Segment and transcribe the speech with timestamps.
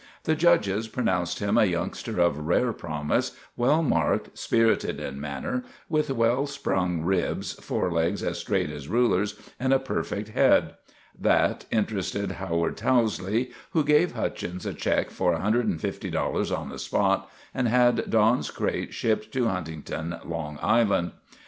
[0.23, 6.09] The judges pronounced him a youngster of rare promise, well marked, spirited in manner, with
[6.09, 10.73] well sprung ribs, forelegs as straight as rulers, and a perfect head.
[11.15, 17.67] That interested Howard Towsley, who gave Hutchins a check for $150 on the spot and
[17.67, 21.11] had Don's crate shipped to Huntington, Long Is land.